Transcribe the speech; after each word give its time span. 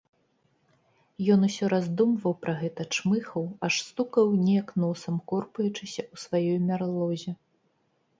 Ён 1.33 1.39
усё 1.47 1.65
раздумваў 1.73 2.33
пра 2.45 2.55
гэта, 2.61 2.81
чмыхаў, 2.95 3.43
аж 3.67 3.73
стукаў 3.89 4.25
неяк 4.47 4.73
носам, 4.85 5.15
корпаючыся 5.33 6.01
ў 6.13 6.15
сваёй 6.23 6.57
мярлозе. 6.71 7.31